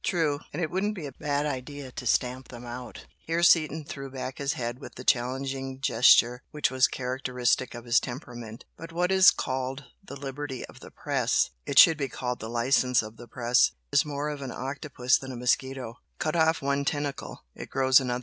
"True! 0.03 0.39
And 0.51 0.63
it 0.63 0.71
wouldn't 0.71 0.95
be 0.95 1.05
a 1.05 1.11
bad 1.11 1.45
idea 1.45 1.91
to 1.91 2.07
stamp 2.07 2.47
them 2.47 2.65
out," 2.65 3.05
here 3.19 3.43
Seaton 3.43 3.83
threw 3.85 4.09
back 4.09 4.39
his 4.39 4.53
head 4.53 4.79
with 4.79 4.95
the 4.95 5.03
challenging 5.03 5.79
gesture 5.79 6.41
which 6.49 6.71
was 6.71 6.87
characteristic 6.87 7.75
of 7.75 7.85
his 7.85 7.99
temperament 7.99 8.65
"But 8.75 8.91
what 8.91 9.11
is 9.11 9.29
called 9.29 9.83
'the 10.03 10.15
liberty 10.15 10.65
of 10.65 10.79
the 10.79 10.89
press'(it 10.89 11.77
should 11.77 11.97
be 11.97 12.09
called 12.09 12.39
'the 12.39 12.49
license 12.49 13.03
of 13.03 13.17
the 13.17 13.27
press') 13.27 13.73
is 13.91 14.03
more 14.03 14.29
of 14.29 14.41
an 14.41 14.51
octopus 14.51 15.19
than 15.19 15.31
a 15.31 15.37
mosquito. 15.37 15.99
Cut 16.17 16.35
off 16.35 16.63
one 16.63 16.83
tentacle, 16.83 17.43
it 17.53 17.69
grows 17.69 17.99
another. 17.99 18.19